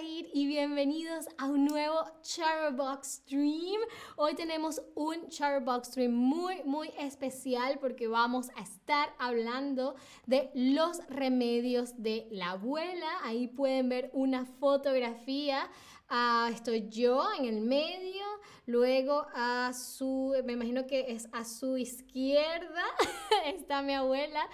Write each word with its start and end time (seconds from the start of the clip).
Y 0.00 0.46
bienvenidos 0.46 1.26
a 1.36 1.44
un 1.44 1.66
nuevo 1.66 2.02
Charbox 2.22 3.20
Stream. 3.20 3.78
Hoy 4.16 4.34
tenemos 4.34 4.80
un 4.94 5.28
Charbox 5.28 5.88
Stream 5.88 6.12
muy, 6.12 6.62
muy 6.64 6.90
especial 6.98 7.78
porque 7.78 8.08
vamos 8.08 8.48
a 8.56 8.62
estar 8.62 9.14
hablando 9.18 9.94
de 10.24 10.50
los 10.54 11.06
remedios 11.08 12.02
de 12.02 12.26
la 12.30 12.52
abuela. 12.52 13.06
Ahí 13.22 13.48
pueden 13.48 13.90
ver 13.90 14.10
una 14.14 14.46
fotografía. 14.46 15.68
Ah, 16.08 16.48
estoy 16.52 16.88
yo 16.88 17.26
en 17.38 17.44
el 17.44 17.60
medio, 17.60 18.24
luego 18.66 19.26
a 19.34 19.72
su, 19.74 20.34
me 20.44 20.54
imagino 20.54 20.86
que 20.86 21.12
es 21.12 21.28
a 21.32 21.44
su 21.44 21.76
izquierda 21.76 22.84
está 23.46 23.82
mi 23.82 23.94
abuela 23.94 24.46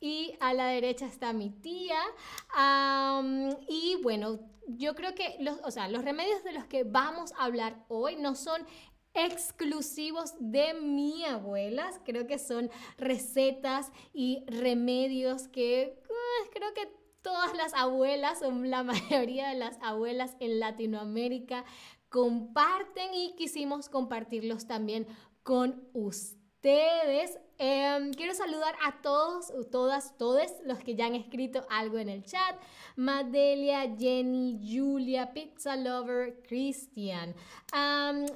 y 0.00 0.34
a 0.40 0.54
la 0.54 0.66
derecha 0.66 1.06
está 1.06 1.32
mi 1.32 1.50
tía. 1.50 2.00
y 3.68 3.96
bueno, 4.02 4.40
yo 4.66 4.94
creo 4.94 5.14
que 5.14 5.36
los, 5.40 5.58
o 5.62 5.70
sea, 5.70 5.88
los 5.88 6.04
remedios 6.04 6.42
de 6.44 6.52
los 6.52 6.64
que 6.66 6.84
vamos 6.84 7.32
a 7.32 7.44
hablar 7.44 7.84
hoy 7.88 8.16
no 8.16 8.34
son 8.34 8.66
exclusivos 9.14 10.34
de 10.40 10.74
mi 10.74 11.24
abuela. 11.24 11.90
Creo 12.04 12.26
que 12.26 12.38
son 12.38 12.70
recetas 12.98 13.92
y 14.12 14.44
remedios 14.46 15.48
que 15.48 16.02
uh, 16.08 16.50
creo 16.52 16.74
que 16.74 16.88
todas 17.22 17.54
las 17.56 17.74
abuelas 17.74 18.42
o 18.42 18.50
la 18.50 18.82
mayoría 18.84 19.48
de 19.48 19.54
las 19.54 19.78
abuelas 19.80 20.36
en 20.40 20.60
Latinoamérica 20.60 21.64
comparten 22.08 23.14
y 23.14 23.34
quisimos 23.36 23.88
compartirlos 23.88 24.66
también 24.66 25.06
con 25.42 25.88
ustedes. 25.94 26.43
Em, 26.66 28.12
quiero 28.14 28.34
saludar 28.34 28.74
a 28.82 29.02
todos, 29.02 29.52
todas, 29.70 30.16
todos 30.16 30.50
los 30.64 30.78
que 30.78 30.94
ya 30.94 31.06
han 31.06 31.14
escrito 31.14 31.66
algo 31.68 31.98
en 31.98 32.08
el 32.08 32.24
chat. 32.24 32.56
Madelia, 32.96 33.94
Jenny, 33.98 34.58
Julia, 34.62 35.32
Pizza 35.32 35.76
Lover, 35.76 36.42
Christian. 36.48 37.34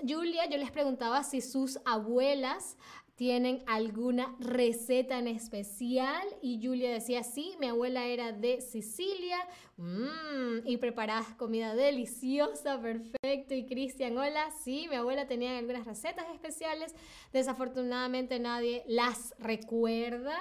Julia, 0.07 0.47
yo 0.49 0.59
les 0.59 0.71
preguntaba 0.71 1.25
si 1.25 1.41
sus 1.41 1.81
abuelas 1.85 2.77
tienen 3.19 3.65
alguna 3.67 4.37
receta 4.39 5.19
en 5.19 5.27
especial 5.27 6.25
y 6.41 6.65
Julia 6.65 6.93
decía, 6.93 7.25
sí, 7.25 7.57
mi 7.59 7.67
abuela 7.67 8.07
era 8.07 8.31
de 8.31 8.61
Sicilia 8.61 9.37
mmm, 9.77 10.59
y 10.65 10.77
preparaba 10.77 11.27
comida 11.37 11.75
deliciosa, 11.75 12.81
perfecto. 12.81 13.55
Y 13.57 13.67
Cristian, 13.67 14.17
hola, 14.17 14.53
sí, 14.63 14.87
mi 14.89 14.95
abuela 14.95 15.27
tenía 15.27 15.59
algunas 15.59 15.85
recetas 15.85 16.27
especiales, 16.33 16.95
desafortunadamente 17.33 18.39
nadie 18.39 18.85
las 18.87 19.35
recuerda. 19.41 20.39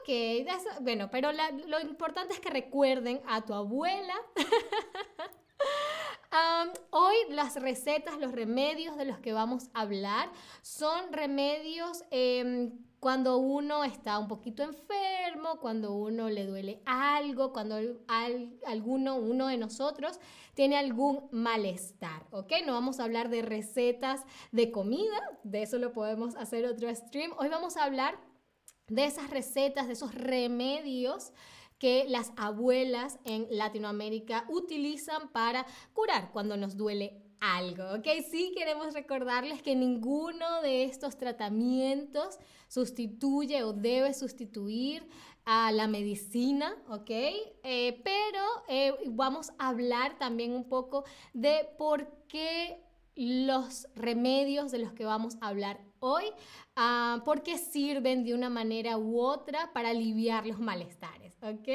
Ok, 0.00 0.46
bueno, 0.80 1.10
pero 1.12 1.32
lo 1.32 1.80
importante 1.80 2.32
es 2.32 2.40
que 2.40 2.48
recuerden 2.48 3.20
a 3.26 3.44
tu 3.44 3.52
abuela. 3.52 4.14
hoy 6.90 7.16
las 7.30 7.56
recetas, 7.56 8.18
los 8.18 8.32
remedios 8.32 8.96
de 8.96 9.04
los 9.04 9.18
que 9.18 9.32
vamos 9.32 9.68
a 9.74 9.82
hablar 9.82 10.30
son 10.62 11.12
remedios 11.12 12.04
em, 12.10 12.72
cuando 13.00 13.38
uno 13.38 13.84
está 13.84 14.18
un 14.18 14.26
poquito 14.26 14.62
enfermo, 14.62 15.60
cuando 15.60 15.94
uno 15.94 16.28
le 16.28 16.46
duele 16.46 16.82
algo, 16.86 17.52
cuando 17.52 17.76
alguno, 18.66 19.16
uno 19.16 19.46
de 19.46 19.58
nosotros 19.58 20.18
tiene 20.54 20.76
algún 20.76 21.28
malestar, 21.30 22.26
¿ok? 22.30 22.52
No 22.64 22.72
vamos 22.72 22.98
a 22.98 23.04
hablar 23.04 23.28
de 23.28 23.42
recetas 23.42 24.24
de 24.50 24.70
comida, 24.70 25.38
de 25.44 25.62
eso 25.62 25.78
lo 25.78 25.92
podemos 25.92 26.34
hacer 26.36 26.64
otro 26.66 26.92
stream. 26.94 27.32
Hoy 27.38 27.48
vamos 27.48 27.76
a 27.76 27.84
hablar 27.84 28.18
de 28.88 29.04
esas 29.04 29.30
recetas, 29.30 29.86
de 29.86 29.92
esos 29.92 30.14
remedios 30.14 31.32
que 31.78 32.06
las 32.08 32.32
abuelas 32.36 33.18
en 33.24 33.46
Latinoamérica 33.50 34.44
utilizan 34.48 35.30
para 35.30 35.66
curar 35.92 36.30
cuando 36.32 36.56
nos 36.56 36.76
duele 36.76 37.22
algo, 37.40 37.84
¿ok? 37.94 38.06
Sí 38.30 38.52
queremos 38.56 38.94
recordarles 38.94 39.62
que 39.62 39.76
ninguno 39.76 40.62
de 40.62 40.84
estos 40.84 41.18
tratamientos 41.18 42.38
sustituye 42.68 43.62
o 43.62 43.72
debe 43.72 44.14
sustituir 44.14 45.06
a 45.44 45.70
la 45.70 45.86
medicina. 45.86 46.74
Eh, 47.08 48.00
pero 48.02 48.42
eh, 48.68 48.94
vamos 49.08 49.52
a 49.58 49.68
hablar 49.68 50.18
también 50.18 50.52
un 50.52 50.68
poco 50.68 51.04
de 51.34 51.68
por 51.78 52.10
qué 52.28 52.82
los 53.16 53.88
remedios 53.94 54.70
de 54.70 54.78
los 54.78 54.92
que 54.92 55.04
vamos 55.04 55.36
a 55.40 55.48
hablar 55.48 55.80
hoy, 56.00 56.24
uh, 56.76 57.24
porque 57.24 57.56
sirven 57.56 58.24
de 58.24 58.34
una 58.34 58.50
manera 58.50 58.98
u 58.98 59.18
otra 59.20 59.72
para 59.72 59.88
aliviar 59.88 60.46
los 60.46 60.60
malestares, 60.60 61.25
¿ok? 61.42 61.68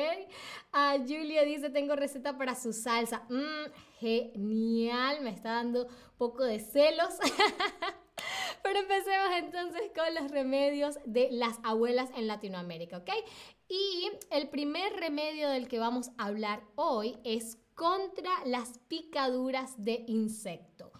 Uh, 0.74 1.00
Julia 1.08 1.44
dice, 1.44 1.70
tengo 1.70 1.96
receta 1.96 2.38
para 2.38 2.56
su 2.56 2.74
salsa. 2.74 3.24
Mm, 3.30 3.72
genial, 4.00 5.22
me 5.22 5.30
está 5.30 5.54
dando 5.54 5.86
un 5.86 6.18
poco 6.18 6.44
de 6.44 6.60
celos. 6.60 7.14
Pero 8.64 8.80
empecemos 8.80 9.30
entonces 9.38 9.82
con 9.96 10.14
los 10.14 10.32
remedios 10.32 11.00
de 11.06 11.30
las 11.32 11.60
abuelas 11.64 12.10
en 12.16 12.28
Latinoamérica, 12.28 12.98
¿ok? 12.98 13.10
Y 13.68 14.12
el 14.30 14.50
primer 14.50 14.94
remedio 14.94 15.50
del 15.50 15.68
que 15.68 15.80
vamos 15.80 16.12
a 16.18 16.26
hablar 16.26 16.62
hoy 16.76 17.18
es 17.24 17.58
contra 17.74 18.30
las 18.46 18.78
picaduras 18.88 19.84
de 19.84 20.04
insecto 20.08 20.91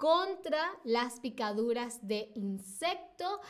contra 0.00 0.62
las 0.82 1.20
picaduras 1.20 2.08
de 2.08 2.32
insecto. 2.34 3.42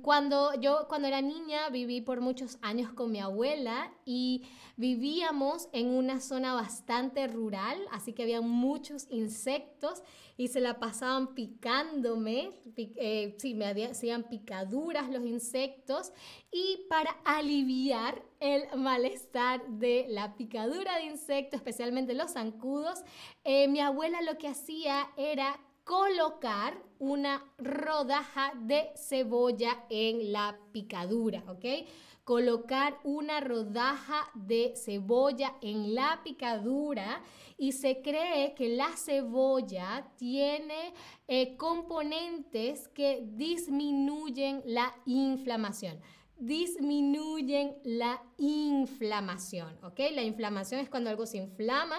cuando 0.00 0.54
yo 0.60 0.86
cuando 0.88 1.08
era 1.08 1.20
niña 1.22 1.70
viví 1.70 2.00
por 2.00 2.20
muchos 2.20 2.56
años 2.62 2.92
con 2.92 3.10
mi 3.10 3.18
abuela 3.18 3.92
y 4.04 4.46
vivíamos 4.76 5.68
en 5.72 5.88
una 5.90 6.20
zona 6.20 6.54
bastante 6.54 7.26
rural, 7.26 7.76
así 7.90 8.12
que 8.12 8.22
había 8.22 8.42
muchos 8.42 9.08
insectos 9.10 10.04
y 10.36 10.48
se 10.48 10.60
la 10.60 10.78
pasaban 10.78 11.34
picándome, 11.34 12.50
eh, 12.76 13.34
sí, 13.38 13.54
me 13.54 13.66
hacían 13.86 14.28
picaduras 14.28 15.10
los 15.10 15.24
insectos 15.26 16.12
y 16.52 16.86
para 16.88 17.10
aliviar 17.24 18.22
el 18.40 18.64
malestar 18.76 19.66
de 19.68 20.06
la 20.08 20.34
picadura 20.36 20.96
de 20.96 21.04
insectos, 21.04 21.58
especialmente 21.58 22.14
los 22.14 22.32
zancudos, 22.32 23.02
eh, 23.44 23.68
mi 23.68 23.80
abuela 23.80 24.20
lo 24.22 24.38
que 24.38 24.48
hacía 24.48 25.10
era 25.16 25.58
colocar 25.84 26.82
una 26.98 27.44
rodaja 27.58 28.52
de 28.56 28.90
cebolla 28.96 29.84
en 29.90 30.32
la 30.32 30.58
picadura, 30.72 31.44
¿ok? 31.46 31.86
Colocar 32.24 32.98
una 33.04 33.40
rodaja 33.40 34.30
de 34.34 34.72
cebolla 34.76 35.54
en 35.60 35.94
la 35.94 36.22
picadura 36.24 37.20
y 37.58 37.72
se 37.72 38.00
cree 38.00 38.54
que 38.54 38.70
la 38.70 38.88
cebolla 38.96 40.10
tiene 40.16 40.94
eh, 41.28 41.56
componentes 41.56 42.88
que 42.88 43.22
disminuyen 43.26 44.62
la 44.64 44.94
inflamación 45.04 46.00
disminuyen 46.38 47.76
la 47.84 48.22
inflamación, 48.38 49.78
¿ok? 49.82 50.00
La 50.12 50.22
inflamación 50.22 50.80
es 50.80 50.88
cuando 50.88 51.10
algo 51.10 51.26
se 51.26 51.38
inflama, 51.38 51.96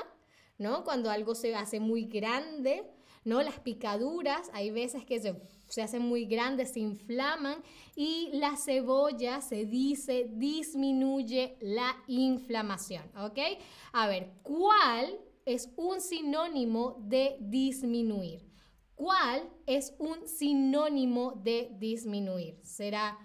¿no? 0.58 0.84
Cuando 0.84 1.10
algo 1.10 1.36
se 1.36 1.56
hace 1.56 1.80
muy 1.80 2.06
grande, 2.06 2.84
¿no? 3.26 3.42
Las 3.42 3.60
picaduras, 3.60 4.50
hay 4.54 4.72
veces 4.72 5.04
que 5.04 5.20
se, 5.20 5.82
hacen 5.82 6.04
muy 6.04 6.26
grandes, 6.26 6.74
se 6.74 6.80
inflaman 6.80 7.58
y 7.96 8.30
la 8.34 8.56
cebolla 8.56 9.42
se 9.42 9.66
dice 9.66 10.30
disminuye 10.32 11.58
la 11.60 11.96
inflamación, 12.08 13.04
¿ok? 13.18 13.40
A 13.94 14.08
ver, 14.08 14.32
¿cuál 14.44 15.20
es 15.46 15.70
un 15.76 16.02
sinónimo 16.02 16.98
de 17.00 17.38
disminuir? 17.40 18.46
¿Cuál 18.96 19.50
es 19.66 19.94
un 20.00 20.28
sinónimo 20.28 21.34
de 21.44 21.70
disminuir? 21.78 22.60
¿Será 22.64 23.18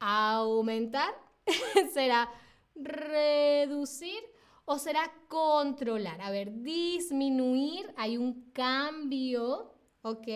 aumentar? 0.00 1.14
¿Será 1.92 2.28
reducir? 2.74 4.22
¿O 4.64 4.78
será 4.78 5.12
controlar? 5.28 6.20
A 6.20 6.30
ver, 6.30 6.62
disminuir, 6.62 7.92
hay 7.96 8.16
un 8.16 8.50
cambio, 8.50 9.72
¿ok? 10.02 10.28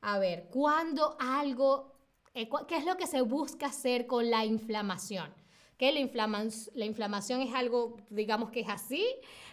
A 0.00 0.18
ver, 0.18 0.48
cuando 0.50 1.16
algo, 1.20 1.92
eh, 2.34 2.48
¿qué 2.66 2.76
es 2.76 2.86
lo 2.86 2.96
que 2.96 3.06
se 3.06 3.20
busca 3.20 3.66
hacer 3.66 4.06
con 4.06 4.30
la 4.30 4.44
inflamación? 4.44 5.32
Que 5.76 5.92
la, 5.92 6.48
la 6.74 6.84
inflamación 6.84 7.42
es 7.42 7.54
algo, 7.54 7.96
digamos 8.08 8.50
que 8.50 8.60
es 8.60 8.68
así, 8.68 9.04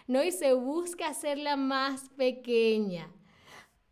¿no? 0.06 0.22
Y 0.24 0.32
se 0.32 0.54
busca 0.54 1.08
hacerla 1.08 1.56
más 1.56 2.08
pequeña. 2.10 3.12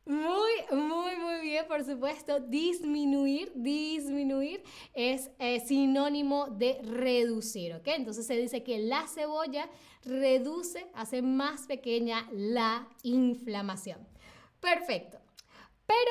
Muy, 0.08 0.52
muy, 0.72 1.16
muy 1.16 1.40
bien, 1.42 1.66
por 1.66 1.84
supuesto. 1.84 2.40
Disminuir, 2.40 3.52
disminuir 3.54 4.62
es 4.94 5.30
eh, 5.38 5.60
sinónimo 5.60 6.46
de 6.46 6.80
reducir, 6.82 7.74
¿ok? 7.74 7.88
Entonces 7.88 8.26
se 8.26 8.34
dice 8.34 8.62
que 8.62 8.78
la 8.78 9.06
cebolla 9.06 9.68
reduce, 10.06 10.86
hace 10.94 11.20
más 11.20 11.66
pequeña 11.66 12.26
la 12.32 12.88
inflamación. 13.02 13.98
Perfecto. 14.60 15.18
Pero, 15.84 16.10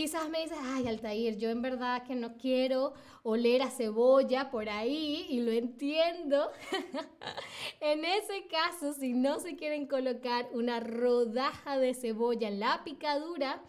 quizás 0.00 0.30
me 0.30 0.40
dices, 0.40 0.56
ay, 0.62 0.88
Altair, 0.88 1.36
yo 1.36 1.50
en 1.50 1.60
verdad 1.60 2.04
que 2.04 2.14
no 2.14 2.38
quiero 2.38 2.94
oler 3.22 3.60
a 3.60 3.68
cebolla 3.68 4.50
por 4.50 4.70
ahí 4.70 5.26
y 5.28 5.42
lo 5.42 5.52
entiendo. 5.52 6.50
en 7.82 8.06
ese 8.06 8.46
caso, 8.46 8.94
si 8.94 9.12
no 9.12 9.40
se 9.40 9.56
quieren 9.56 9.86
colocar 9.86 10.48
una 10.54 10.80
rodaja 10.80 11.76
de 11.76 11.92
cebolla 11.92 12.48
en 12.48 12.60
la 12.60 12.82
picadura, 12.82 13.62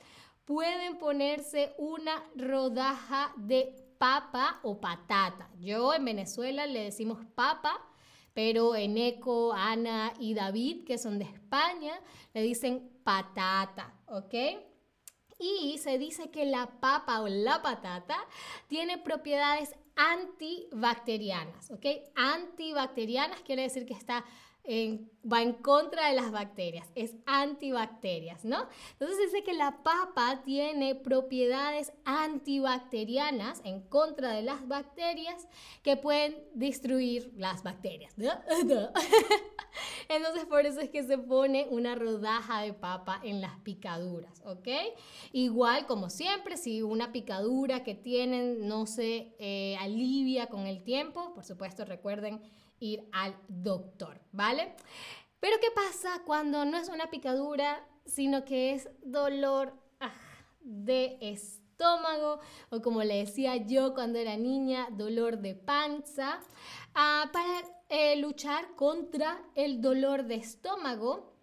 pueden 0.46 1.00
ponerse 1.00 1.74
una 1.78 2.24
rodaja 2.38 3.34
de 3.36 3.76
papa 3.98 4.62
o 4.64 4.80
patata. 4.80 5.50
Yo 5.60 5.94
en 5.94 6.06
Venezuela 6.06 6.66
le 6.66 6.84
decimos 6.84 7.26
papa, 7.36 7.78
pero 8.34 8.78
en 8.78 8.98
Eco, 8.98 9.52
Ana 9.52 10.14
y 10.18 10.34
David, 10.34 10.86
que 10.86 10.98
son 10.98 11.20
de 11.20 11.26
España, 11.26 12.00
le 12.34 12.42
dicen 12.42 12.90
patata, 13.04 13.94
¿ok? 14.08 14.71
Y 15.42 15.80
se 15.80 15.98
dice 15.98 16.30
que 16.30 16.46
la 16.46 16.68
papa 16.80 17.20
o 17.22 17.28
la 17.28 17.64
patata 17.64 18.18
tiene 18.68 19.00
propiedades 19.00 19.76
antibacterianas, 19.96 21.72
¿ok? 21.72 21.86
Antibacterianas 22.16 23.42
quiere 23.42 23.64
decir 23.64 23.86
que 23.86 23.94
está 23.94 24.24
va 24.66 25.42
en 25.42 25.54
contra 25.54 26.08
de 26.08 26.16
las 26.16 26.32
bacterias, 26.32 26.88
es 26.96 27.16
antibacterias, 27.26 28.46
¿no? 28.46 28.68
Entonces 28.94 29.18
dice 29.26 29.44
que 29.44 29.54
la 29.54 29.84
papa 29.84 30.42
tiene 30.44 30.96
propiedades 30.96 31.92
antibacterianas 32.06 33.62
en 33.64 33.82
contra 33.82 34.34
de 34.34 34.44
las 34.44 34.68
bacterias 34.68 35.48
que 35.84 35.98
pueden 35.98 36.36
destruir 36.54 37.34
las 37.36 37.64
bacterias. 37.64 38.14
Entonces 40.10 40.46
por 40.46 40.66
eso 40.66 40.80
es 40.82 40.90
que 40.90 41.04
se 41.04 41.18
pone 41.18 41.68
una 41.70 41.96
rodaja 41.96 42.62
de 42.62 42.74
papa 42.74 43.20
en 43.24 43.42
las 43.42 43.58
picaduras, 43.60 44.42
¿ok? 44.46 44.68
Igual 45.32 45.86
como 45.88 46.10
siempre, 46.10 46.58
si 46.58 46.82
una 46.82 47.12
picadura 47.12 47.84
que 47.84 47.96
tienen 47.96 48.68
no 48.68 48.86
se 48.86 49.34
eh, 49.40 49.76
alivia 49.80 50.48
con 50.48 50.68
el 50.68 50.84
tiempo, 50.84 51.34
por 51.34 51.44
supuesto 51.44 51.86
recuerden 51.86 52.42
ir 52.82 53.08
al 53.14 53.38
doctor, 53.48 54.20
¿vale? 54.34 54.76
Pero 55.40 55.58
¿qué 55.62 55.72
pasa 55.74 56.22
cuando 56.26 56.66
no 56.66 56.78
es 56.78 56.90
una 56.90 57.10
picadura, 57.10 57.88
sino 58.06 58.44
que 58.44 58.74
es 58.74 58.90
dolor 59.02 59.74
ah, 60.02 60.14
de 60.60 61.18
estómago 61.22 62.40
o 62.70 62.82
como 62.82 63.04
le 63.04 63.18
decía 63.18 63.56
yo 63.56 63.94
cuando 63.94 64.20
era 64.20 64.36
niña, 64.36 64.90
dolor 64.92 65.38
de 65.38 65.56
panza? 65.56 66.42
Ah, 66.94 67.30
para 67.32 67.64
eh, 67.90 68.18
luchar 68.18 68.76
contra 68.76 69.42
el 69.56 69.82
dolor 69.82 70.26
de 70.26 70.36
estómago, 70.36 71.34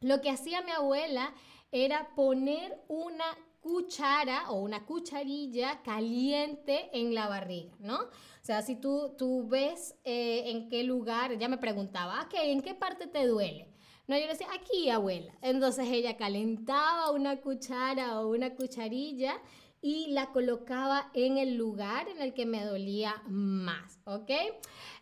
lo 0.00 0.20
que 0.20 0.30
hacía 0.30 0.62
mi 0.62 0.70
abuela 0.70 1.34
era 1.72 2.14
poner 2.14 2.82
una 2.88 3.24
cuchara 3.66 4.48
o 4.50 4.60
una 4.60 4.86
cucharilla 4.86 5.82
caliente 5.82 6.88
en 6.92 7.16
la 7.16 7.26
barriga, 7.26 7.74
¿no? 7.80 7.96
O 7.96 8.44
sea, 8.46 8.62
si 8.62 8.76
tú, 8.76 9.16
tú 9.18 9.48
ves 9.48 9.96
eh, 10.04 10.44
en 10.46 10.68
qué 10.68 10.84
lugar, 10.84 11.36
ya 11.36 11.48
me 11.48 11.58
preguntaba, 11.58 12.20
ah, 12.20 12.28
¿en 12.44 12.62
qué 12.62 12.74
parte 12.74 13.08
te 13.08 13.26
duele? 13.26 13.68
No, 14.06 14.16
yo 14.16 14.22
le 14.22 14.34
decía, 14.34 14.46
aquí, 14.54 14.88
abuela. 14.88 15.32
Entonces 15.42 15.88
ella 15.88 16.16
calentaba 16.16 17.10
una 17.10 17.40
cuchara 17.40 18.20
o 18.20 18.28
una 18.28 18.54
cucharilla 18.54 19.42
y 19.82 20.12
la 20.12 20.26
colocaba 20.30 21.10
en 21.12 21.36
el 21.36 21.56
lugar 21.56 22.08
en 22.08 22.22
el 22.22 22.34
que 22.34 22.46
me 22.46 22.64
dolía 22.64 23.20
más, 23.26 23.98
¿ok? 24.04 24.30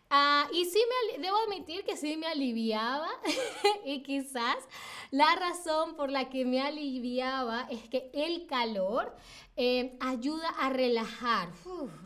Ah, 0.09 0.47
y 0.53 0.65
sí, 0.65 0.79
me, 1.11 1.21
debo 1.21 1.37
admitir 1.37 1.83
que 1.83 1.97
sí 1.97 2.15
me 2.15 2.27
aliviaba 2.27 3.09
y 3.85 4.03
quizás 4.03 4.57
la 5.11 5.35
razón 5.35 5.95
por 5.95 6.11
la 6.11 6.29
que 6.29 6.45
me 6.45 6.61
aliviaba 6.61 7.67
es 7.71 7.89
que 7.89 8.11
el 8.13 8.45
calor 8.45 9.15
eh, 9.57 9.97
ayuda 9.99 10.49
a 10.59 10.69
relajar, 10.69 11.49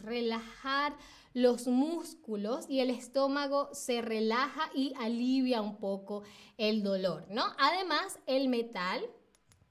relajar 0.01 0.95
los 1.33 1.67
músculos 1.67 2.69
y 2.69 2.79
el 2.79 2.89
estómago 2.89 3.69
se 3.73 4.01
relaja 4.01 4.69
y 4.73 4.93
alivia 4.99 5.61
un 5.61 5.77
poco 5.77 6.23
el 6.57 6.83
dolor, 6.83 7.25
¿no? 7.29 7.43
Además, 7.57 8.19
el 8.25 8.47
metal 8.49 9.03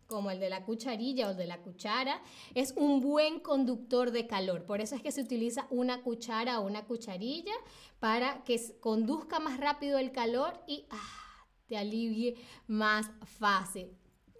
como 0.08 0.30
el 0.30 0.40
de 0.40 0.48
la 0.50 0.64
cucharilla 0.64 1.28
o 1.28 1.34
de 1.34 1.46
la 1.46 1.58
cuchara, 1.58 2.20
es 2.54 2.72
un 2.76 3.00
buen 3.00 3.40
conductor 3.40 4.10
de 4.10 4.26
calor. 4.26 4.64
Por 4.64 4.80
eso 4.80 4.96
es 4.96 5.02
que 5.02 5.12
se 5.12 5.20
utiliza 5.20 5.68
una 5.70 6.02
cuchara 6.02 6.58
o 6.58 6.66
una 6.66 6.86
cucharilla 6.86 7.52
para 8.00 8.42
que 8.44 8.58
conduzca 8.80 9.38
más 9.38 9.60
rápido 9.60 9.98
el 9.98 10.10
calor 10.10 10.60
y 10.66 10.86
ah, 10.90 11.46
te 11.68 11.76
alivie 11.76 12.36
más 12.66 13.10
fácil. 13.38 13.90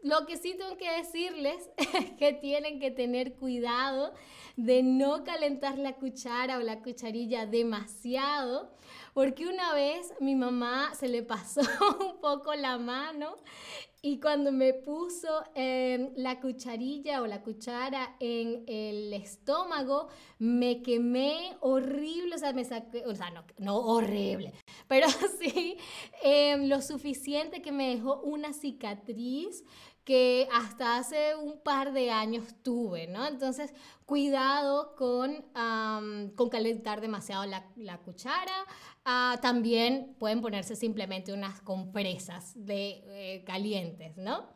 Lo 0.03 0.26
que 0.26 0.37
sí 0.37 0.55
tengo 0.56 0.76
que 0.76 0.91
decirles 0.91 1.69
es 1.76 2.11
que 2.12 2.32
tienen 2.32 2.81
que 2.81 2.91
tener 2.91 3.35
cuidado 3.35 4.14
de 4.56 4.82
no 4.82 5.23
calentar 5.23 5.76
la 5.79 5.97
cuchara 5.97 6.59
o 6.59 6.62
la 6.62 6.81
cucharilla 6.81 7.47
demasiado, 7.47 8.73
porque 9.19 9.49
una 9.49 9.75
vez 9.75 10.15
mi 10.20 10.37
mamá 10.37 10.94
se 10.94 11.09
le 11.09 11.25
pasó 11.25 11.61
un 12.00 12.20
poco 12.20 12.55
la 12.55 12.79
mano 12.79 13.35
y 14.00 14.20
cuando 14.20 14.53
me 14.53 14.75
puso 14.75 15.43
em, 15.56 16.12
la 16.15 16.38
cucharilla 16.38 17.20
o 17.20 17.26
la 17.26 17.43
cuchara 17.43 18.15
en 18.20 18.62
el 18.69 19.12
estómago, 19.12 20.06
me 20.38 20.82
quemé 20.82 21.56
horrible, 21.59 22.37
o 22.37 22.38
sea, 22.38 22.53
me 22.53 22.65
saqué, 22.65 23.05
o 23.06 23.15
sea, 23.17 23.31
no, 23.31 23.44
no 23.59 23.79
horrible, 23.79 24.53
pero 24.87 25.09
sí 25.41 25.76
em, 26.23 26.69
lo 26.69 26.81
suficiente 26.81 27.61
que 27.61 27.73
me 27.73 27.88
dejó 27.97 28.21
una 28.21 28.53
cicatriz 28.53 29.64
que 30.08 30.49
hasta 30.55 30.96
hace 30.96 31.37
un 31.37 31.60
par 31.60 31.93
de 31.93 32.10
años 32.10 32.55
tuve, 32.62 33.08
¿no? 33.08 33.26
Entonces, 33.26 33.75
cuidado 34.06 34.96
con, 34.96 35.44
con 36.34 36.49
calentar 36.49 37.02
demasiado 37.02 37.44
la, 37.44 37.66
la 37.76 37.99
cuchara. 37.99 38.64
Ah, 39.05 39.38
también 39.43 40.16
pueden 40.19 40.40
ponerse 40.40 40.76
simplemente 40.76 41.34
unas 41.34 41.60
compresas 41.60 42.55
de 42.55 43.02
eh, 43.05 43.44
calientes, 43.44 44.16
¿no? 44.16 44.46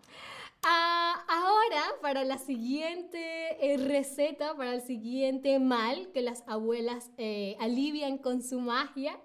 Ah, 0.62 1.22
ahora, 1.28 1.82
para 2.00 2.24
la 2.24 2.38
siguiente 2.38 3.74
eh, 3.74 3.76
receta, 3.76 4.56
para 4.56 4.72
el 4.72 4.80
siguiente 4.80 5.58
mal 5.58 6.12
que 6.14 6.22
las 6.22 6.44
abuelas 6.46 7.10
eh, 7.18 7.58
alivian 7.60 8.16
con 8.16 8.42
su 8.42 8.58
magia, 8.58 9.20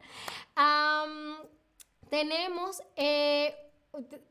tenemos 2.09 2.81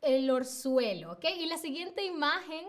el 0.02 0.30
orzuelo, 0.30 1.12
¿ok? 1.12 1.24
Y 1.38 1.46
la 1.46 1.58
siguiente 1.58 2.04
imagen 2.04 2.64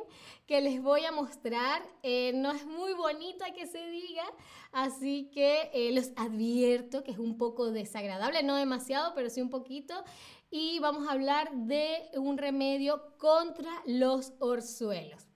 que 0.45 0.61
les 0.61 0.81
voy 0.81 1.05
a 1.05 1.11
mostrar 1.11 1.83
eh, 2.03 2.31
no 2.35 2.51
es 2.51 2.65
muy 2.65 2.93
bonita 2.93 3.53
que 3.53 3.67
se 3.67 3.85
diga, 3.89 4.23
así 4.71 5.29
que 5.33 5.69
eh, 5.73 5.91
los 5.93 6.11
advierto 6.15 7.03
que 7.03 7.11
es 7.11 7.19
un 7.19 7.37
poco 7.37 7.71
desagradable, 7.71 8.43
no 8.43 8.55
demasiado, 8.55 9.13
pero 9.13 9.29
sí 9.29 9.41
un 9.41 9.49
poquito. 9.49 10.03
Y 10.49 10.79
vamos 10.79 11.07
a 11.07 11.11
hablar 11.11 11.51
de 11.53 12.09
un 12.15 12.37
remedio 12.37 13.17
contra 13.17 13.71
los 13.85 14.33
orzuelos. 14.39 15.27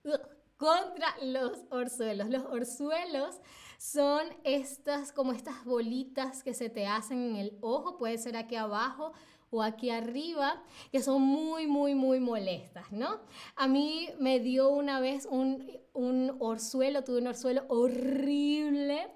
contra 0.56 1.14
los 1.22 1.58
orzuelos. 1.70 2.30
Los 2.30 2.44
orzuelos 2.44 3.40
son 3.78 4.22
estas, 4.44 5.12
como 5.12 5.32
estas 5.32 5.64
bolitas 5.64 6.44
que 6.44 6.54
se 6.54 6.70
te 6.70 6.86
hacen 6.86 7.30
en 7.30 7.36
el 7.36 7.58
ojo, 7.60 7.98
puede 7.98 8.16
ser 8.16 8.36
aquí 8.36 8.54
abajo 8.54 9.12
o 9.52 9.62
aquí 9.62 9.90
arriba, 9.90 10.62
que 10.90 11.02
son 11.02 11.20
muy, 11.20 11.66
muy, 11.66 11.94
muy 11.94 12.20
molestas, 12.20 12.90
¿no? 12.90 13.20
A 13.54 13.68
mí 13.68 14.08
me 14.18 14.40
dio 14.40 14.70
una 14.70 14.98
vez 14.98 15.28
un, 15.30 15.70
un 15.92 16.34
orzuelo, 16.40 17.04
tuve 17.04 17.18
un 17.18 17.26
orzuelo 17.26 17.64
horrible. 17.68 19.08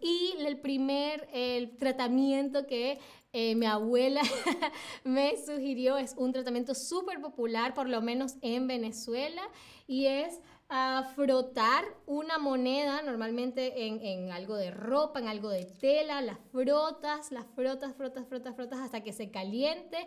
y 0.00 0.34
el 0.46 0.58
primer 0.60 1.28
el 1.32 1.76
tratamiento 1.76 2.66
que 2.66 2.98
eh, 3.34 3.54
mi 3.54 3.66
abuela 3.66 4.22
me 5.04 5.36
sugirió 5.36 5.98
es 5.98 6.14
un 6.16 6.32
tratamiento 6.32 6.74
súper 6.74 7.20
popular, 7.20 7.74
por 7.74 7.86
lo 7.86 8.00
menos 8.00 8.36
en 8.40 8.66
Venezuela, 8.66 9.42
y 9.86 10.06
es 10.06 10.40
a 10.70 11.02
frotar 11.16 11.84
una 12.06 12.38
moneda, 12.38 13.02
normalmente 13.02 13.86
en, 13.86 14.30
algo 14.30 14.54
de 14.54 14.70
ropa, 14.70 15.18
en 15.18 15.26
algo 15.26 15.48
de 15.48 15.64
tela, 15.64 16.22
la 16.22 16.36
frotas, 16.52 17.32
la 17.32 17.42
frotas, 17.42 17.96
frotas, 17.96 18.28
frotas, 18.28 18.54
frotas 18.54 18.78
hasta 18.78 19.02
que 19.02 19.12
se 19.12 19.32
caliente 19.32 19.98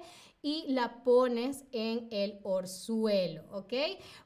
y 0.42 0.66
la 0.70 1.04
pones 1.04 1.66
en 1.74 2.08
el 2.12 2.40
orzuelo. 2.44 3.66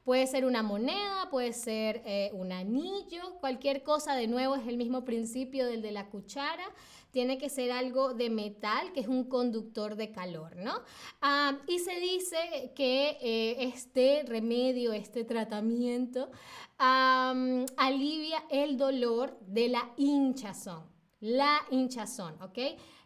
Puede 0.04 0.26
ser 0.28 0.44
una 0.44 0.62
moneda, 0.62 1.28
puede 1.28 1.52
ser 1.52 2.02
eh, 2.06 2.30
un 2.32 2.52
anillo, 2.52 3.34
cualquier 3.40 3.82
cosa, 3.82 4.14
de 4.14 4.28
nuevo 4.28 4.54
es 4.54 4.68
el 4.68 4.76
mismo 4.76 5.04
principio 5.04 5.66
del 5.66 5.82
de 5.82 5.90
la 5.90 6.08
cuchara 6.08 6.64
tiene 7.10 7.38
que 7.38 7.48
ser 7.48 7.72
algo 7.72 8.14
de 8.14 8.30
metal, 8.30 8.92
que 8.92 9.00
es 9.00 9.08
un 9.08 9.24
conductor 9.24 9.96
de 9.96 10.12
calor, 10.12 10.56
¿no? 10.56 10.82
Ah, 11.20 11.58
y 11.66 11.78
se 11.78 11.98
dice 12.00 12.72
que 12.74 13.18
eh, 13.20 13.56
este 13.60 14.24
remedio, 14.26 14.92
este 14.92 15.24
tratamiento, 15.24 16.30
alivia 16.78 18.44
el 18.50 18.76
dolor 18.76 19.38
de 19.40 19.68
la 19.68 19.92
hinchazón. 19.96 20.84
La 21.20 21.60
hinchazón, 21.70 22.40
¿ok? 22.40 22.58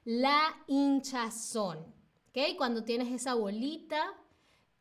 La 0.04 0.54
hinchazón, 0.66 1.78
¿ok? 2.28 2.56
Cuando 2.58 2.84
tienes 2.84 3.10
esa 3.10 3.34
bolita 3.34 4.14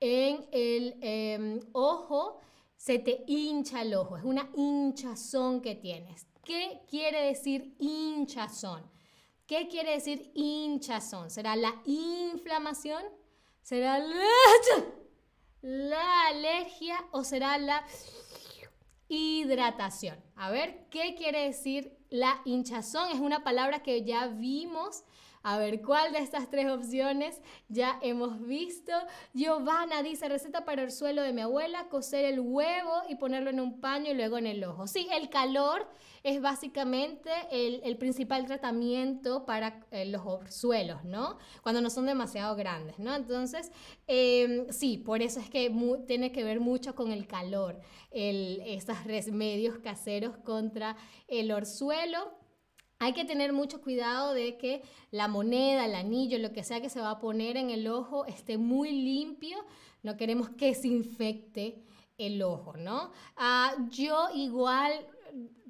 en 0.02 0.46
el 0.52 0.98
em, 1.02 1.60
ojo, 1.72 2.40
se 2.76 3.00
te 3.00 3.24
hincha 3.28 3.84
el 3.84 3.94
ojo, 3.94 4.18
es 4.18 4.24
una 4.24 4.50
hinchazón 4.56 5.62
que 5.62 5.76
tienes. 5.76 6.26
¿Qué 6.44 6.82
quiere 6.90 7.28
decir 7.28 7.76
hinchazón? 7.80 8.82
¿Qué 9.52 9.68
quiere 9.68 9.92
decir 9.92 10.32
hinchazón? 10.34 11.30
¿Será 11.30 11.58
la 11.58 11.82
inflamación? 11.84 13.04
¿Será 13.62 14.00
la, 15.62 16.28
alergia 16.28 16.96
o 17.12 17.26
será 17.26 17.58
la 17.58 17.86
hidratación? 19.10 20.18
A 20.38 20.52
ver, 20.52 20.88
¿qué 20.90 21.16
quiere 21.16 21.48
decir 21.48 21.98
la 22.10 22.42
hinchazón? 22.46 23.12
Es 23.12 23.20
una 23.20 23.44
palabra 23.44 23.84
que 23.84 24.06
ya 24.06 24.28
vimos 24.28 25.04
a 25.44 25.58
ver, 25.58 25.82
¿cuál 25.82 26.12
de 26.14 26.20
estas 26.20 26.50
tres 26.50 26.70
opciones 26.70 27.42
ya 27.68 27.98
hemos 28.02 28.46
visto? 28.46 28.92
Giovanna 29.34 30.04
dice, 30.04 30.30
receta 30.30 30.66
para 30.66 30.84
el 30.84 30.92
suelo 30.92 31.24
de 31.24 31.34
mi 31.34 31.42
abuela, 31.42 31.88
coser 31.90 32.26
el 32.26 32.40
huevo 32.40 33.02
y 33.10 33.16
ponerlo 33.16 33.50
en 33.50 33.60
un 33.60 33.80
paño 33.82 34.12
y 34.12 34.14
luego 34.14 34.38
en 34.38 34.46
el 34.46 34.64
ojo. 34.64 34.86
Sí, 34.86 35.08
el 35.12 35.30
calor 35.30 35.88
es 36.24 36.42
básicamente 36.42 37.32
el, 37.52 37.98
principal 37.98 38.46
tratamiento 38.46 39.46
para 39.46 39.84
eh, 39.92 40.06
los 40.06 40.22
suelos, 40.54 41.04
¿no? 41.04 41.40
Cuando 41.64 41.82
no 41.82 41.90
son 41.90 42.06
demasiado 42.06 42.56
grandes, 42.56 43.00
¿no? 43.00 43.16
Entonces, 43.16 43.72
em, 44.08 44.68
sí, 44.70 44.98
por 44.98 45.22
eso 45.22 45.40
es 45.40 45.50
que 45.50 45.74
tiene 46.08 46.32
que 46.32 46.44
ver 46.44 46.60
mucho 46.60 46.94
con 46.96 47.12
el 47.12 47.26
calor, 47.28 47.80
el, 48.12 48.62
estos 48.66 49.04
remedios 49.06 49.80
caseros 49.80 50.38
contra 50.38 50.96
el 51.28 51.52
orzuelo 51.52 52.41
hay 53.02 53.14
que 53.14 53.26
tener 53.26 53.52
mucho 53.52 53.82
cuidado 53.82 54.36
de 54.36 54.58
que 54.58 54.84
la 55.10 55.28
moneda, 55.28 55.86
el 55.86 55.96
anillo, 55.96 56.38
lo 56.38 56.54
que 56.54 56.64
sea 56.64 56.82
que 56.82 56.90
se 56.90 57.02
va 57.02 57.10
a 57.10 57.20
poner 57.20 57.58
en 57.58 57.72
el 57.72 57.88
ojo 57.88 58.28
esté 58.28 58.60
muy 58.60 58.92
limpio. 58.92 59.58
No 60.04 60.18
queremos 60.18 60.50
que 60.50 60.76
se 60.76 60.88
infecte 60.88 61.82
el 62.20 62.44
ojo, 62.44 62.78
¿no? 62.78 63.12
Ah, 63.38 63.74
yo 63.90 64.28
igual 64.36 64.94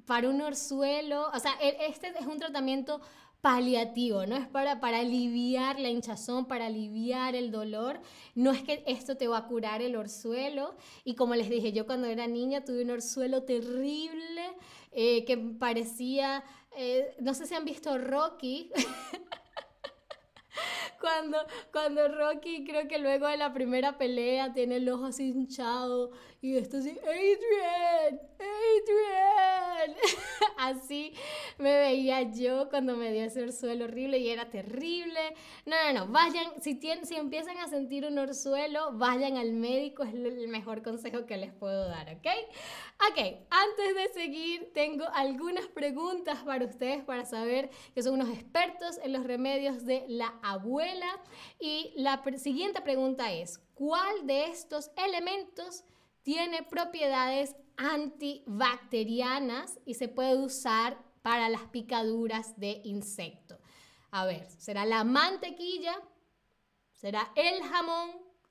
para 0.04 0.28
un 0.28 0.42
orzuelo, 0.42 1.30
o 1.32 1.38
sea, 1.38 1.52
e, 1.62 1.74
este 1.88 2.08
es 2.08 2.26
un 2.26 2.38
tratamiento 2.38 3.00
paliativo, 3.40 4.26
¿no? 4.26 4.36
Es 4.36 4.46
para, 4.46 4.78
para 4.78 4.98
aliviar 4.98 5.80
la 5.80 5.88
hinchazón, 5.88 6.44
para 6.44 6.66
aliviar 6.66 7.34
el 7.34 7.50
dolor. 7.50 7.98
No 8.34 8.52
es 8.52 8.62
que 8.62 8.84
esto 8.86 9.16
te 9.16 9.26
va 9.26 9.38
a 9.38 9.46
curar 9.46 9.80
el 9.80 9.96
orzuelo. 9.96 10.74
Y 11.02 11.14
como 11.14 11.34
les 11.34 11.48
dije, 11.48 11.72
yo 11.72 11.86
cuando 11.86 12.08
era 12.08 12.26
niña 12.26 12.62
tuve 12.62 12.84
un 12.84 12.90
orzuelo 12.90 13.42
terrible 13.42 14.52
eh, 14.92 15.24
que 15.24 15.38
parecía 15.38 16.44
eh, 16.76 17.14
no 17.20 17.34
sé 17.34 17.46
si 17.46 17.54
han 17.54 17.64
visto 17.64 17.96
Rocky. 17.98 18.70
cuando, 21.00 21.38
cuando 21.72 22.08
Rocky 22.08 22.64
creo 22.64 22.88
que 22.88 22.98
luego 22.98 23.26
de 23.26 23.36
la 23.36 23.52
primera 23.52 23.98
pelea 23.98 24.52
tiene 24.52 24.76
el 24.76 24.88
ojo 24.88 25.06
así 25.06 25.30
hinchado 25.30 26.12
y 26.42 26.56
esto 26.56 26.78
así, 26.78 26.98
Adrian, 27.04 28.20
Adrian. 28.36 29.96
así 30.58 31.14
me 31.58 31.78
veía 31.78 32.22
yo 32.32 32.68
cuando 32.68 32.96
me 32.96 33.12
dio 33.12 33.24
ese 33.24 33.42
orzuelo 33.42 33.84
horrible 33.84 34.18
y 34.18 34.28
era 34.28 34.50
terrible. 34.50 35.20
No, 35.66 35.76
no, 35.84 36.00
no, 36.00 36.12
vayan, 36.12 36.60
si, 36.60 36.74
tienen, 36.74 37.06
si 37.06 37.14
empiezan 37.14 37.58
a 37.58 37.68
sentir 37.68 38.04
un 38.06 38.18
orzuelo, 38.18 38.90
vayan 38.94 39.36
al 39.36 39.52
médico, 39.52 40.02
es 40.02 40.14
el 40.14 40.48
mejor 40.48 40.82
consejo 40.82 41.26
que 41.26 41.36
les 41.36 41.52
puedo 41.52 41.88
dar, 41.88 42.08
¿ok? 42.08 42.26
Ok, 43.10 43.18
antes 43.50 43.94
de 43.94 44.12
seguir, 44.12 44.72
tengo 44.74 45.04
algunas 45.14 45.66
preguntas 45.66 46.40
para 46.44 46.64
ustedes 46.64 47.04
para 47.04 47.24
saber 47.24 47.70
que 47.94 48.02
son 48.02 48.14
unos 48.14 48.30
expertos 48.30 48.98
en 49.02 49.12
los 49.12 49.24
remedios 49.24 49.84
de 49.84 50.04
la 50.08 50.34
abuela. 50.42 51.20
Y 51.60 51.92
la 51.96 52.20
siguiente 52.36 52.80
pregunta 52.80 53.32
es, 53.32 53.60
¿cuál 53.74 54.26
de 54.26 54.46
estos 54.46 54.90
elementos 54.96 55.84
tiene 56.22 56.62
propiedades 56.62 57.56
antibacterianas 57.76 59.78
y 59.84 59.94
se 59.94 60.08
puede 60.08 60.36
usar 60.36 60.98
para 61.22 61.48
las 61.48 61.62
picaduras 61.62 62.58
de 62.58 62.80
insecto? 62.84 63.58
A 64.10 64.26
ver, 64.26 64.48
¿será 64.58 64.84
la 64.84 65.04
mantequilla? 65.04 65.96
¿Será 66.92 67.32
el 67.34 67.62
jamón? 67.62 68.10